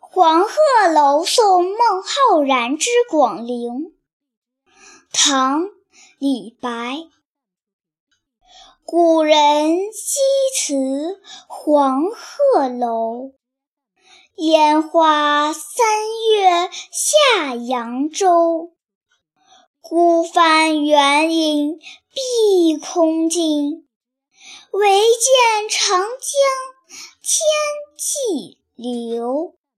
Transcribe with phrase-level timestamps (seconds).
[0.00, 3.94] 黄鹤楼送孟浩然之广陵。
[5.12, 5.68] 唐
[6.18, 6.96] 李白。
[8.84, 10.18] 故人西
[10.56, 13.34] 辞黄鹤楼
[14.36, 15.86] 烟花三
[16.32, 18.72] 月下扬州。
[19.80, 23.88] 孤帆远影碧空尽
[24.72, 26.08] 唯见长江
[27.22, 27.40] 天
[27.96, 29.59] 际流